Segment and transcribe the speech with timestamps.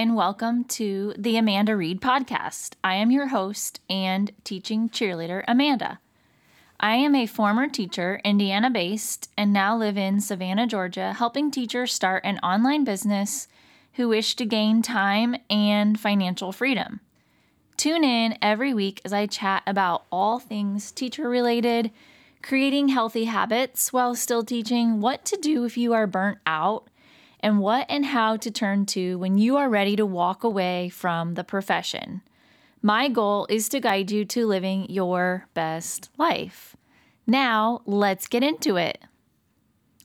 [0.00, 2.72] and welcome to the Amanda Reed podcast.
[2.82, 6.00] I am your host and teaching cheerleader, Amanda.
[6.80, 11.92] I am a former teacher, Indiana based, and now live in Savannah, Georgia, helping teachers
[11.92, 13.46] start an online business
[13.92, 17.00] who wish to gain time and financial freedom.
[17.76, 21.90] Tune in every week as I chat about all things teacher related,
[22.42, 26.88] creating healthy habits while still teaching, what to do if you are burnt out
[27.40, 31.34] and what and how to turn to when you are ready to walk away from
[31.34, 32.22] the profession.
[32.82, 36.76] My goal is to guide you to living your best life.
[37.26, 38.98] Now, let's get into it.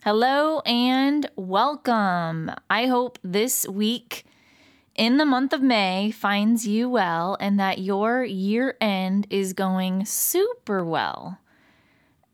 [0.04, 2.52] Hello and welcome.
[2.70, 4.26] I hope this week
[4.96, 10.06] in the month of May finds you well and that your year end is going
[10.06, 11.40] super well.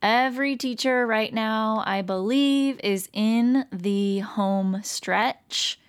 [0.02, 5.80] Every teacher right now, I believe, is in the home stretch,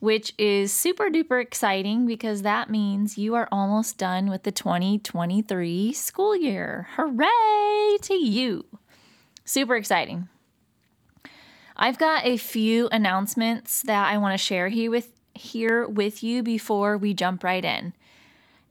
[0.00, 5.92] which is super duper exciting because that means you are almost done with the 2023
[5.92, 6.88] school year.
[6.96, 8.64] Hooray to you!
[9.44, 10.28] Super exciting.
[11.76, 16.42] I've got a few announcements that I want to share here with here with you
[16.42, 17.92] before we jump right in.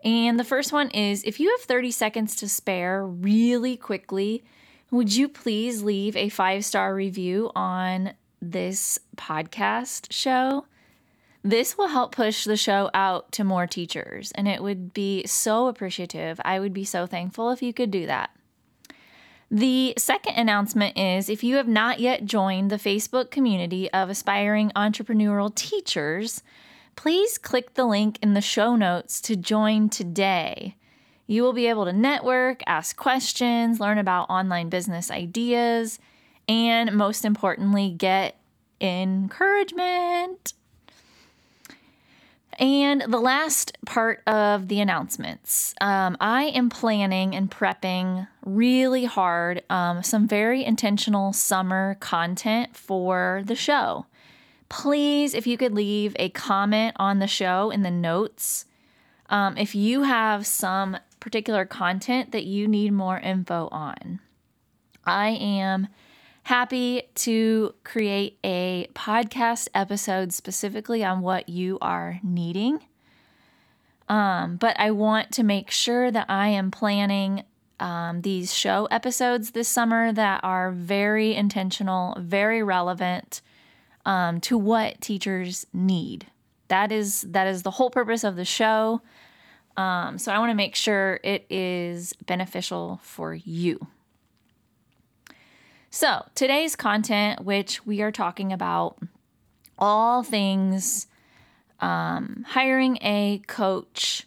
[0.03, 4.43] And the first one is if you have 30 seconds to spare really quickly,
[4.93, 10.67] would you please leave a five star review on this podcast show?
[11.41, 15.67] This will help push the show out to more teachers, and it would be so
[15.67, 16.39] appreciative.
[16.45, 18.29] I would be so thankful if you could do that.
[19.49, 24.71] The second announcement is if you have not yet joined the Facebook community of aspiring
[24.75, 26.43] entrepreneurial teachers,
[26.95, 30.75] please click the link in the show notes to join today.
[31.27, 35.99] You will be able to network, ask questions, learn about online business ideas,
[36.47, 38.37] and most importantly, get
[38.81, 40.53] encouragement.
[42.59, 49.63] And the last part of the announcements um, I am planning and prepping really hard
[49.69, 54.05] um, some very intentional summer content for the show.
[54.69, 58.65] Please, if you could leave a comment on the show in the notes.
[59.29, 64.19] Um, if you have some particular content that you need more info on.
[65.05, 65.87] I am
[66.43, 72.81] happy to create a podcast episode specifically on what you are needing.
[74.09, 77.43] Um, but I want to make sure that I am planning
[77.79, 83.41] um, these show episodes this summer that are very intentional, very relevant
[84.05, 86.25] um, to what teachers need.
[86.67, 89.01] That is that is the whole purpose of the show.
[89.75, 93.87] Um, so I want to make sure it is beneficial for you.
[95.89, 98.97] So today's content, which we are talking about
[99.77, 101.07] all things
[101.79, 104.25] um, hiring a coach,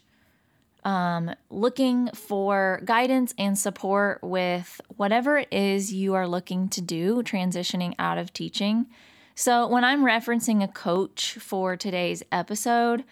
[0.85, 7.23] um, looking for guidance and support with whatever it is you are looking to do,
[7.23, 8.85] transitioning out of teaching.
[9.35, 13.03] So, when I'm referencing a coach for today's episode,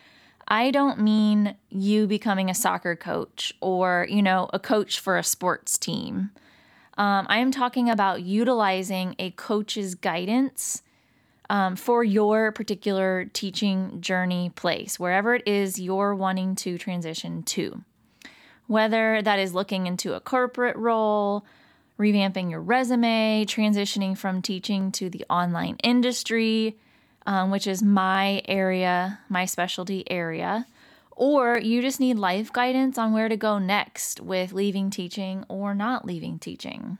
[0.47, 5.23] I don't mean you becoming a soccer coach or, you know, a coach for a
[5.23, 6.31] sports team.
[6.97, 10.81] Um, I am talking about utilizing a coach's guidance
[11.49, 17.83] um, for your particular teaching journey place, wherever it is you're wanting to transition to.
[18.67, 21.45] Whether that is looking into a corporate role,
[21.99, 26.77] revamping your resume, transitioning from teaching to the online industry,
[27.25, 30.65] um, which is my area, my specialty area,
[31.11, 35.73] or you just need life guidance on where to go next with leaving teaching or
[35.73, 36.97] not leaving teaching.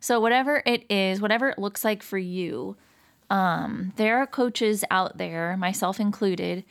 [0.00, 2.76] So, whatever it is, whatever it looks like for you,
[3.30, 6.64] um, there are coaches out there, myself included,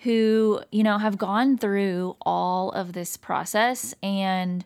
[0.00, 4.64] who, you know, have gone through all of this process and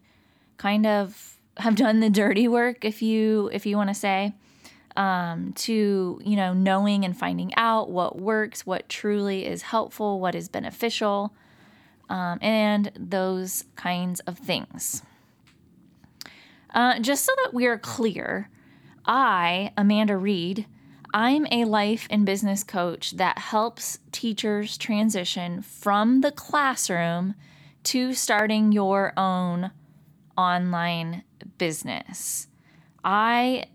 [0.57, 4.35] kind of have done the dirty work, if you if you want to say,
[4.97, 10.35] um, to you know knowing and finding out what works, what truly is helpful, what
[10.35, 11.35] is beneficial,
[12.09, 15.03] um, and those kinds of things.
[16.75, 18.51] Uh, just so that we are clear,
[19.07, 20.67] I, Amanda Reed,
[21.15, 27.35] I'm a life and business coach that helps teachers transition from the classroom
[27.85, 29.71] to starting your own
[30.37, 31.23] online
[31.57, 32.49] business.
[33.05, 33.67] I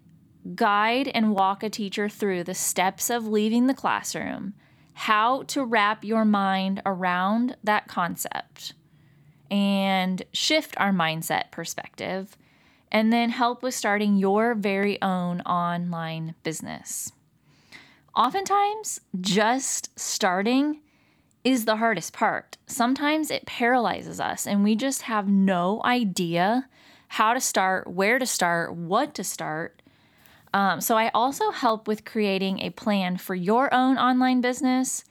[0.55, 4.53] guide and walk a teacher through the steps of leaving the classroom,
[4.93, 8.73] how to wrap your mind around that concept
[9.49, 12.37] and shift our mindset perspective,
[12.91, 17.11] and then help with starting your very own online business.
[18.15, 20.81] Oftentimes, just starting
[21.43, 22.57] is the hardest part.
[22.67, 26.67] Sometimes it paralyzes us and we just have no idea
[27.07, 29.80] how to start, where to start, what to start.
[30.53, 35.05] Um, so, I also help with creating a plan for your own online business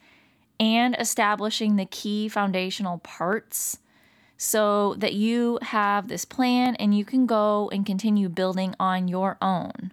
[0.59, 3.79] and establishing the key foundational parts
[4.37, 9.37] so that you have this plan and you can go and continue building on your
[9.41, 9.91] own.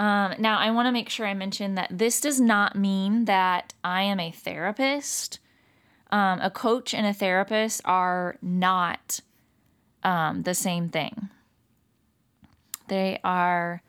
[0.00, 3.74] Um, now, I want to make sure I mention that this does not mean that
[3.84, 5.38] I am a therapist.
[6.10, 9.20] Um, a coach and a therapist are not
[10.02, 11.28] um, the same thing.
[12.88, 13.82] They are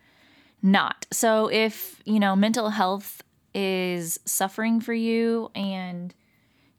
[0.62, 1.06] not.
[1.12, 3.24] So, if you know mental health
[3.54, 6.14] is suffering for you and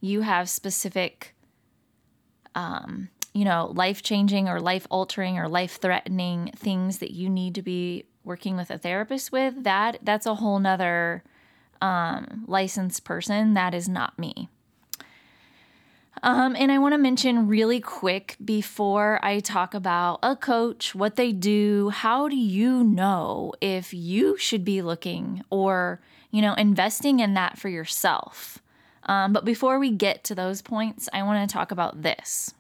[0.01, 1.35] you have specific,
[2.55, 7.55] um, you know, life changing or life altering or life threatening things that you need
[7.55, 11.23] to be working with a therapist with, that that's a whole nother
[11.81, 13.55] um, licensed person.
[13.55, 14.49] That is not me.
[16.25, 21.17] Um, and I want to mention really quick before I talk about a coach, what
[21.17, 27.19] they do, how do you know if you should be looking or, you know, investing
[27.19, 28.61] in that for yourself?
[29.05, 32.55] Um, but before we get to those points, I want to talk about this.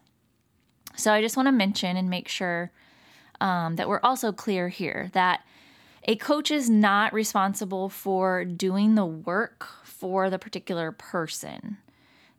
[0.96, 2.72] So I just want to mention and make sure
[3.40, 5.44] um, that we're also clear here that
[6.04, 11.78] a coach is not responsible for doing the work for the particular person.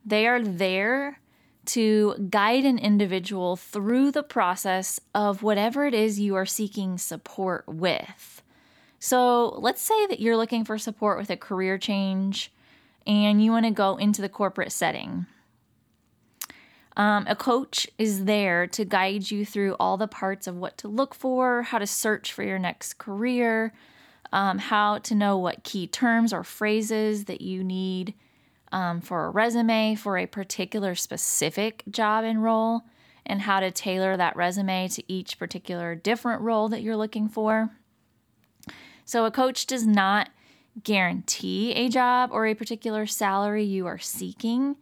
[0.04, 1.20] They are there
[1.66, 7.64] to guide an individual through the process of whatever it is you are seeking support
[7.66, 8.42] with.
[8.98, 12.52] So, let's say that you're looking for support with a career change
[13.06, 15.26] and you want to go into the corporate setting.
[16.96, 20.88] Um, a coach is there to guide you through all the parts of what to
[20.88, 23.72] look for, how to search for your next career,
[24.32, 28.14] um, how to know what key terms or phrases that you need
[28.74, 32.82] um, for a resume for a particular specific job and role,
[33.24, 37.70] and how to tailor that resume to each particular different role that you're looking for.
[39.06, 40.30] So, a coach does not
[40.82, 44.76] guarantee a job or a particular salary you are seeking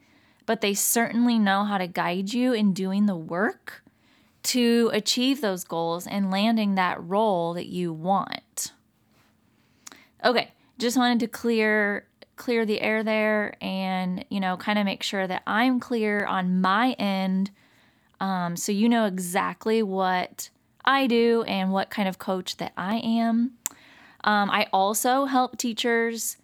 [0.46, 3.82] but they certainly know how to guide you in doing the work
[4.42, 8.72] to achieve those goals and landing that role that you want.
[10.24, 12.06] Okay, just wanted to clear
[12.37, 16.61] clear the air there and you know kind of make sure that I'm clear on
[16.61, 17.50] my end
[18.23, 20.49] um, so you know exactly what
[20.84, 23.55] I do and what kind of coach that I am.
[24.23, 26.37] Um, I also help teachers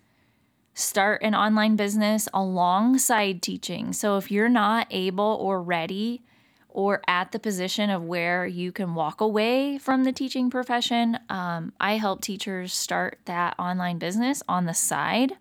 [0.74, 3.92] start an online business alongside teaching.
[3.92, 6.22] So if you're not able or ready
[6.68, 11.72] or at the position of where you can walk away from the teaching profession, um,
[11.80, 15.34] I help teachers start that online business on the side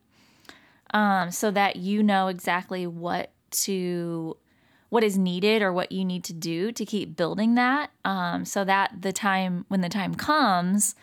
[0.94, 4.38] um, so that you know exactly what to
[4.89, 8.63] what is needed or what you need to do to keep building that um, so
[8.63, 10.95] that the time when the time comes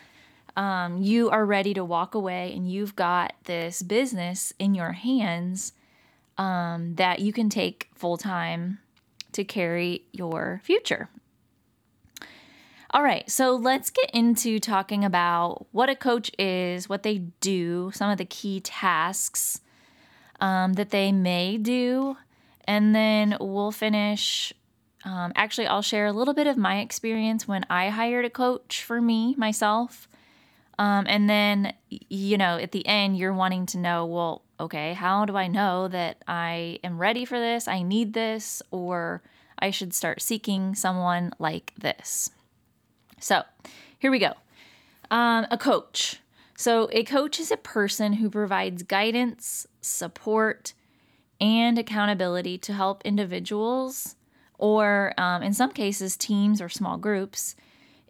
[0.56, 5.72] um, you are ready to walk away and you've got this business in your hands
[6.38, 8.78] um, that you can take full time
[9.32, 11.08] to carry your future.
[12.90, 17.90] All right, so let's get into talking about what a coach is, what they do,
[17.92, 19.60] some of the key tasks
[20.40, 22.16] um, that they may do,
[22.66, 24.52] and then we'll finish.
[25.04, 28.82] Um, actually, I'll share a little bit of my experience when I hired a coach
[28.82, 30.08] for me, myself,
[30.78, 35.24] um, and then, you know, at the end, you're wanting to know, well, okay, how
[35.24, 37.68] do I know that I am ready for this?
[37.68, 39.22] I need this, or
[39.58, 42.30] I should start seeking someone like this.
[43.20, 43.42] So
[43.98, 44.32] here we go.
[45.10, 46.20] Um, a coach.
[46.56, 50.72] So, a coach is a person who provides guidance, support,
[51.40, 54.14] and accountability to help individuals,
[54.56, 57.56] or um, in some cases, teams or small groups,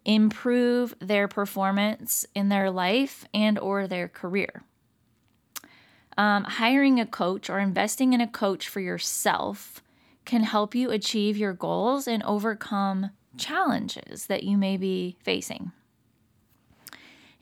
[0.05, 4.63] improve their performance in their life and or their career.
[6.19, 9.83] Um, hiring a coach or investing in a coach for yourself
[10.25, 15.73] can help you achieve your goals and overcome challenges that you may be facing.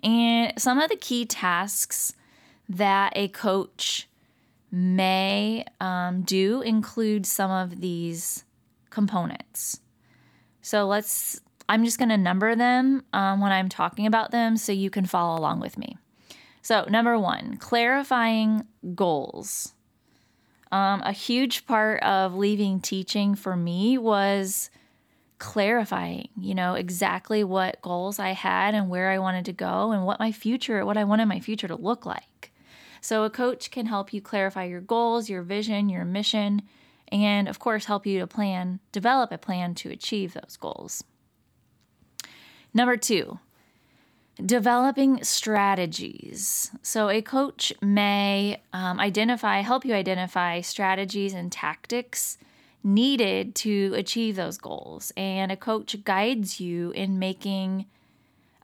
[0.02, 2.14] And some of the key tasks
[2.68, 4.08] that a coach
[4.70, 8.44] may um, do include some of these
[8.90, 9.80] components.
[10.62, 14.72] So let's I'm just going to number them um, when I'm talking about them so
[14.72, 15.96] you can follow along with me.
[16.60, 19.72] So, number one, clarifying goals.
[20.70, 24.70] Um, a huge part of leaving teaching for me was
[25.42, 30.06] clarifying, you know, exactly what goals I had and where I wanted to go and
[30.06, 32.52] what my future, what I wanted my future to look like.
[33.00, 36.62] So, a coach can help you clarify your goals, your vision, your mission,
[37.10, 41.02] and of course, help you to plan, develop a plan to achieve those goals.
[42.72, 43.40] Number two,
[44.46, 46.70] developing strategies.
[46.82, 52.38] So, a coach may um, identify, help you identify strategies and tactics
[52.84, 55.12] needed to achieve those goals.
[55.16, 57.86] And a coach guides you in making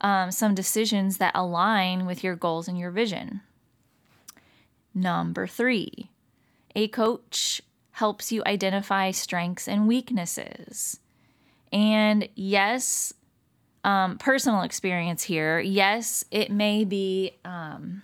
[0.00, 3.40] um, some decisions that align with your goals and your vision.
[4.94, 6.10] Number three,
[6.74, 11.00] a coach helps you identify strengths and weaknesses.
[11.72, 13.12] And yes,
[13.84, 15.58] um, personal experience here.
[15.60, 18.02] Yes, it may be um,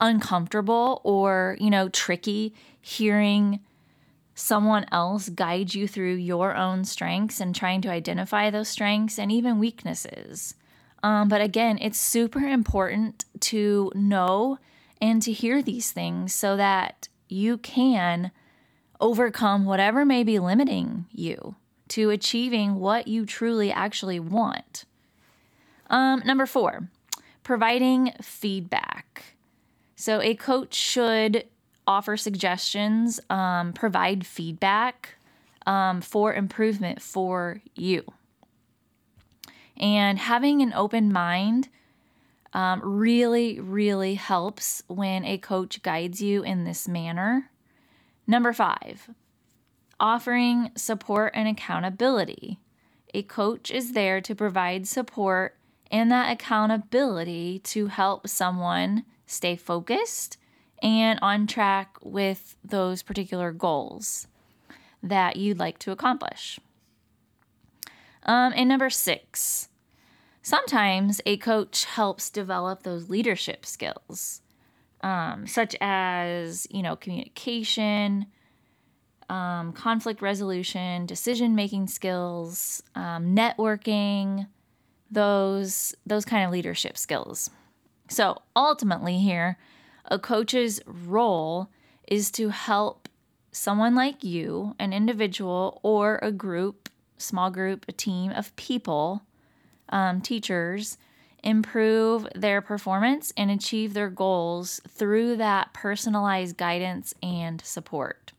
[0.00, 3.60] uncomfortable or, you know, tricky hearing
[4.38, 9.32] someone else guide you through your own strengths and trying to identify those strengths and
[9.32, 10.54] even weaknesses.
[11.02, 14.58] Um, but again, it's super important to know
[15.00, 18.30] and to hear these things so that you can
[19.00, 21.56] overcome whatever may be limiting you
[21.88, 24.84] to achieving what you truly actually want.
[25.90, 26.88] Um, number four,
[27.42, 29.36] providing feedback.
[29.96, 31.44] So, a coach should
[31.88, 35.16] offer suggestions, um, provide feedback
[35.66, 38.04] um, for improvement for you.
[39.76, 41.68] And having an open mind
[42.52, 47.50] um, really, really helps when a coach guides you in this manner.
[48.26, 49.08] Number five,
[49.98, 52.58] offering support and accountability.
[53.14, 55.56] A coach is there to provide support
[55.90, 60.36] and that accountability to help someone stay focused
[60.82, 64.26] and on track with those particular goals
[65.02, 66.58] that you'd like to accomplish.
[68.24, 69.68] Um, and number six,
[70.42, 74.42] sometimes a coach helps develop those leadership skills,
[75.02, 78.26] um, such as, you know, communication,
[79.30, 84.48] um, conflict resolution, decision making skills, um, networking,
[85.10, 87.50] those those kind of leadership skills.
[88.08, 89.58] So ultimately, here,
[90.08, 91.68] a coach's role
[92.06, 93.08] is to help
[93.52, 99.22] someone like you, an individual or a group, small group, a team of people,
[99.88, 100.98] um, teachers,
[101.42, 108.32] improve their performance and achieve their goals through that personalized guidance and support.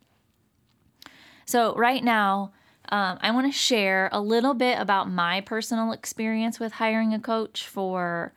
[1.46, 2.52] So, right now,
[2.90, 7.20] um, I want to share a little bit about my personal experience with hiring a
[7.20, 8.34] coach for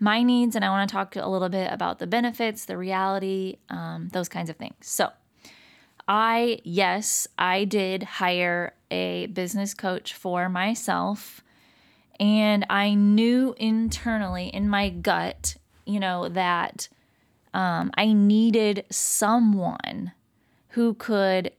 [0.00, 3.56] my needs, and I want to talk a little bit about the benefits, the reality,
[3.68, 4.74] um, those kinds of things.
[4.80, 5.10] So,
[6.06, 11.42] I, yes, I did hire a business coach for myself,
[12.18, 16.88] and I knew internally in my gut, you know, that
[17.54, 20.12] um, I needed someone
[20.70, 21.52] who could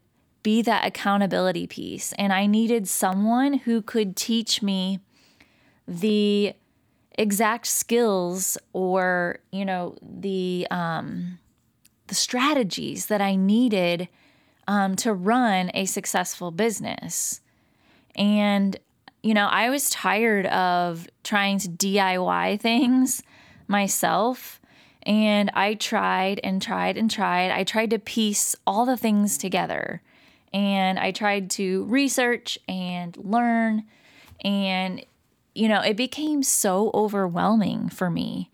[0.43, 2.13] be that accountability piece.
[2.13, 4.99] And I needed someone who could teach me
[5.87, 6.53] the
[7.19, 11.37] exact skills or you know the um,
[12.07, 14.07] the strategies that I needed
[14.67, 17.41] um, to run a successful business.
[18.15, 18.79] And
[19.21, 23.21] you know, I was tired of trying to DIY things
[23.67, 24.61] myself.
[25.03, 27.51] And I tried and tried and tried.
[27.51, 30.01] I tried to piece all the things together.
[30.53, 33.83] And I tried to research and learn.
[34.43, 35.05] And
[35.53, 38.49] you know, it became so overwhelming for me.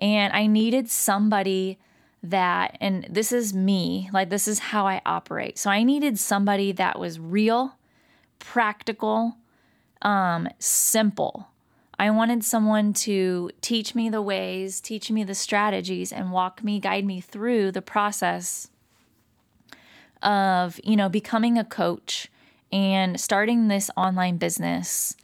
[0.00, 1.78] And I needed somebody
[2.22, 5.58] that, and this is me, like this is how I operate.
[5.58, 7.76] So I needed somebody that was real,
[8.38, 9.36] practical,
[10.02, 11.48] um, simple.
[11.98, 16.80] I wanted someone to teach me the ways, teach me the strategies, and walk me,
[16.80, 18.68] guide me through the process
[20.22, 22.28] of, you know, becoming a coach
[22.72, 25.16] and starting this online business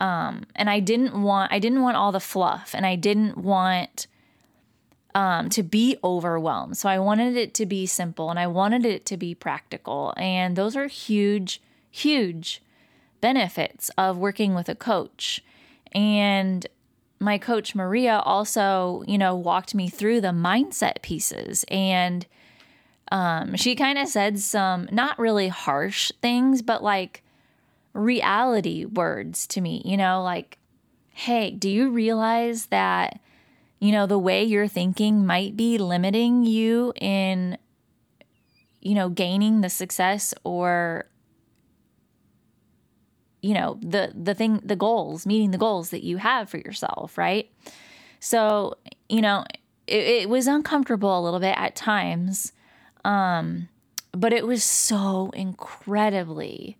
[0.00, 4.06] um, and I didn't want I didn't want all the fluff and I didn't want
[5.14, 6.76] um, to be overwhelmed.
[6.76, 10.14] So I wanted it to be simple and I wanted it to be practical.
[10.16, 12.62] And those are huge, huge
[13.20, 15.42] benefits of working with a coach.
[15.92, 16.66] And
[17.18, 22.26] my coach Maria also, you know, walked me through the mindset pieces and
[23.12, 27.24] um, she kind of said some not really harsh things, but like
[27.92, 30.58] reality words to me, you know, like,
[31.10, 33.20] hey, do you realize that,
[33.78, 37.58] you know, the way you're thinking might be limiting you in,
[38.80, 41.06] you know, gaining the success or,
[43.42, 47.18] you know, the, the thing, the goals, meeting the goals that you have for yourself,
[47.18, 47.50] right?
[48.20, 48.76] So,
[49.08, 49.44] you know,
[49.86, 52.52] it, it was uncomfortable a little bit at times.
[53.04, 53.68] Um,
[54.12, 56.76] but it was so incredibly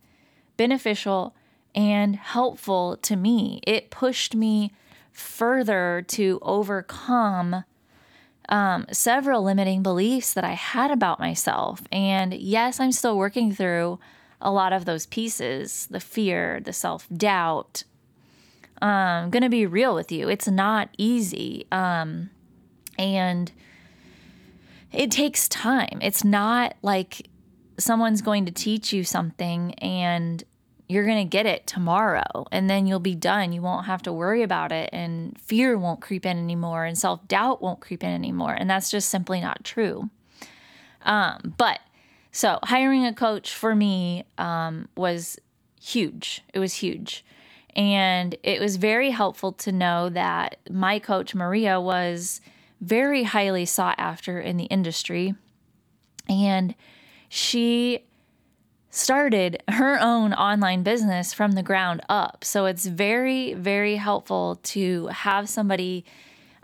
[0.61, 1.35] beneficial
[1.75, 3.63] and helpful to me.
[3.67, 4.75] It pushed me
[5.11, 7.65] further to overcome
[8.51, 11.81] um, several limiting beliefs that I had about myself.
[11.91, 14.01] And yes, I'm still working through
[14.39, 17.85] a lot of those pieces the fear, the self doubt.
[18.83, 20.29] I'm um, going to be real with you.
[20.29, 21.67] It's not easy.
[21.73, 22.29] Um,
[22.99, 23.51] and
[24.93, 26.01] it takes time.
[26.03, 27.31] It's not like
[27.79, 30.45] someone's going to teach you something and
[30.91, 33.53] you're going to get it tomorrow and then you'll be done.
[33.53, 37.27] You won't have to worry about it and fear won't creep in anymore and self
[37.29, 38.53] doubt won't creep in anymore.
[38.53, 40.11] And that's just simply not true.
[41.03, 41.79] Um, but
[42.33, 45.39] so hiring a coach for me um, was
[45.81, 46.43] huge.
[46.53, 47.25] It was huge.
[47.77, 52.41] And it was very helpful to know that my coach, Maria, was
[52.81, 55.37] very highly sought after in the industry.
[56.29, 56.75] And
[57.29, 58.07] she
[58.91, 62.45] started her own online business from the ground up.
[62.45, 66.05] So it's very, very helpful to have somebody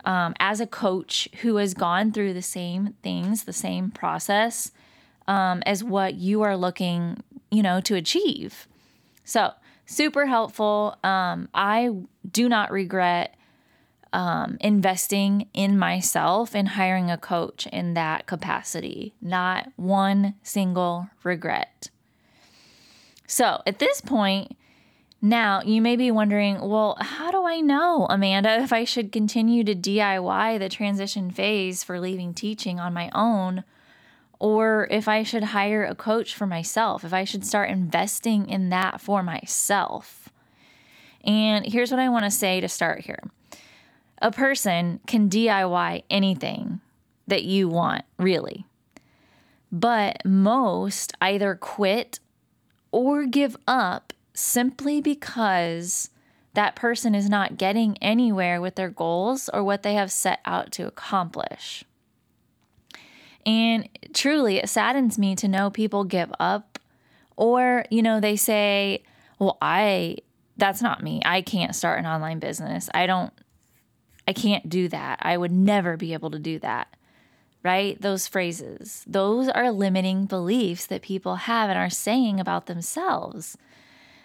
[0.05, 4.71] um, as a coach who has gone through the same things, the same process
[5.27, 8.67] um, as what you are looking, you know, to achieve.
[9.23, 9.51] So
[9.85, 10.97] super helpful.
[11.03, 11.91] Um, I
[12.29, 13.35] do not regret
[14.13, 19.13] um, investing in myself and hiring a coach in that capacity.
[19.21, 21.89] Not one single regret.
[23.27, 24.55] So at this point,
[25.21, 29.63] now you may be wondering, well, how do I know, Amanda, if I should continue
[29.65, 33.63] to DIY the transition phase for leaving teaching on my own?
[34.39, 38.69] Or if I should hire a coach for myself, if I should start investing in
[38.69, 40.29] that for myself.
[41.23, 43.19] And here's what I want to say to start here
[44.21, 46.79] a person can DIY anything
[47.27, 48.65] that you want, really.
[49.71, 52.19] But most either quit
[52.91, 56.09] or give up simply because
[56.53, 60.71] that person is not getting anywhere with their goals or what they have set out
[60.71, 61.83] to accomplish.
[63.45, 66.79] And truly, it saddens me to know people give up
[67.35, 69.03] or, you know, they say,
[69.39, 70.17] well, I,
[70.57, 71.21] that's not me.
[71.23, 72.89] I can't start an online business.
[72.93, 73.31] I don't
[74.27, 75.19] I can't do that.
[75.21, 76.93] I would never be able to do that.
[77.63, 77.99] Right?
[77.99, 83.57] Those phrases, those are limiting beliefs that people have and are saying about themselves.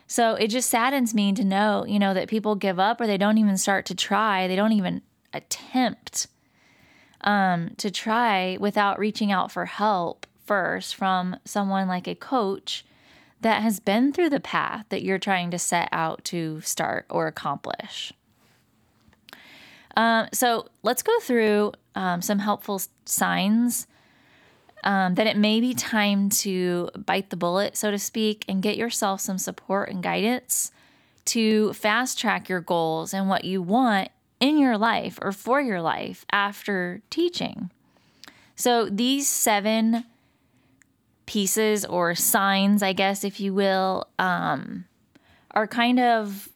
[0.06, 3.16] So it just saddens me to know, you know, that people give up or they
[3.16, 6.26] don't even start to try, they don't even attempt
[7.22, 12.84] um, to try without reaching out for help first from someone like a coach
[13.40, 17.26] that has been through the path that you're trying to set out to start or
[17.26, 18.12] accomplish.
[19.96, 23.86] Um, so let's go through um, some helpful signs
[24.84, 28.76] um, that it may be time to bite the bullet, so to speak, and get
[28.76, 30.72] yourself some support and guidance
[31.24, 34.08] to fast track your goals and what you want
[34.40, 37.70] in your life or for your life after teaching.
[38.56, 40.04] So these seven
[41.26, 44.84] pieces or signs, I guess, if you will, um,
[45.52, 46.48] are kind of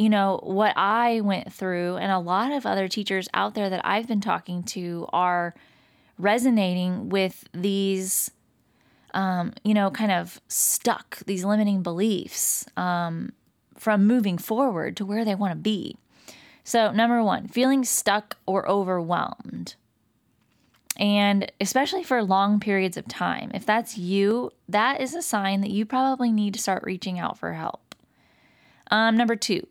[0.00, 3.82] you know, what I went through, and a lot of other teachers out there that
[3.84, 5.54] I've been talking to are
[6.16, 8.30] resonating with these,
[9.12, 13.34] um, you know, kind of stuck, these limiting beliefs um,
[13.76, 15.98] from moving forward to where they want to be.
[16.64, 19.74] So, number one, feeling stuck or overwhelmed.
[20.96, 25.70] And especially for long periods of time, if that's you, that is a sign that
[25.70, 27.94] you probably need to start reaching out for help.
[28.90, 29.66] Um, number two,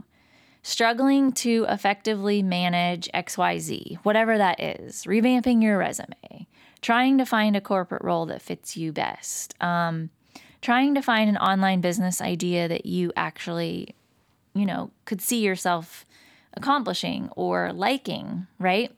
[0.62, 6.48] struggling to effectively manage XYZ, whatever that is, revamping your resume,
[6.82, 10.10] trying to find a corporate role that fits you best, um,
[10.62, 13.95] trying to find an online business idea that you actually,
[14.54, 16.06] you know, could see yourself
[16.56, 18.91] accomplishing or liking, right?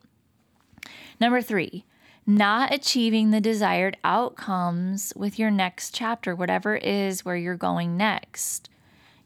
[1.20, 1.84] Number three,
[2.26, 8.68] not achieving the desired outcomes with your next chapter, whatever is where you're going next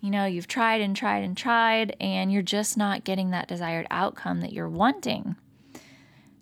[0.00, 3.86] you know, you've tried and tried and tried, and you're just not getting that desired
[3.90, 5.36] outcome that you're wanting.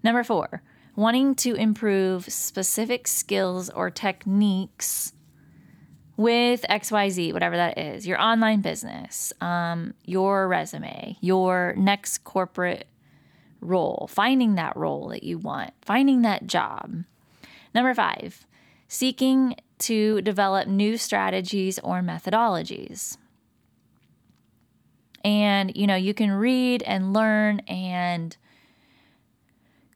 [0.03, 0.62] Number four,
[0.97, 5.12] wanting to improve specific skills or techniques
[6.17, 12.87] with XYZ, whatever that is, your online business, um, your resume, your next corporate
[13.61, 17.05] role, finding that role that you want, finding that job.
[17.75, 18.47] Number five,
[18.87, 23.17] seeking to develop new strategies or methodologies
[25.25, 28.37] and you know you can read and learn and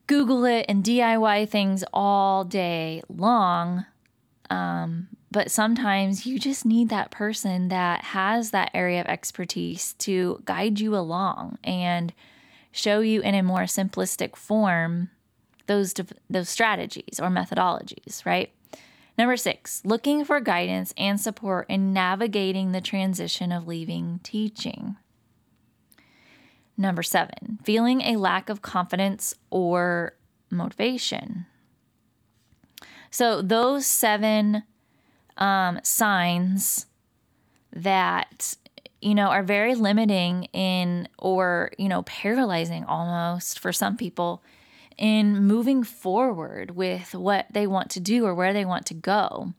[0.09, 3.85] Google it and DIY things all day long.
[4.51, 10.41] Um, but sometimes you just need that person that has that area of expertise to
[10.47, 12.15] guide you along and
[12.73, 15.11] show you in a more simplistic form
[15.67, 15.95] those
[16.31, 18.51] those strategies or methodologies, right?
[19.19, 24.97] Number 6, looking for guidance and support in navigating the transition of leaving teaching.
[26.81, 30.15] Number 7, feeling a lack of confidence or
[30.49, 31.47] motivation.
[33.11, 34.63] So those 7
[35.37, 36.87] um, signs
[37.73, 38.57] that
[39.01, 44.43] you know are very limiting in or you know paralyzing almost for some people
[44.97, 49.53] in moving forward with what they want to do or where they want to go.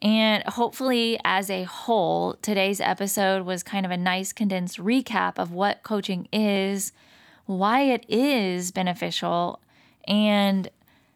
[0.00, 5.52] And hopefully, as a whole, today's episode was kind of a nice condensed recap of
[5.52, 6.92] what coaching is,
[7.46, 9.60] why it is beneficial,
[10.06, 10.68] and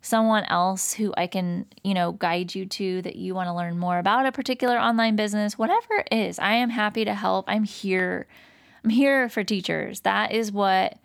[0.02, 3.78] someone else who I can, you know, guide you to that you want to learn
[3.78, 7.44] more about a particular online business, whatever it is, I am happy to help.
[7.48, 8.26] I'm here.
[8.82, 10.00] I'm here for teachers.
[10.00, 10.98] That is what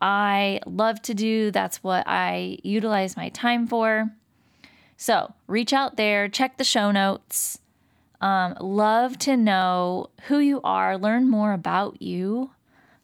[0.00, 1.50] I love to do.
[1.50, 4.10] That's what I utilize my time for.
[4.96, 7.60] So reach out there, check the show notes.
[8.20, 12.50] Um, love to know who you are, learn more about you,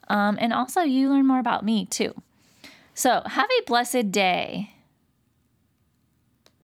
[0.08, 2.14] um, and also you learn more about me too.
[2.94, 4.71] So have a blessed day.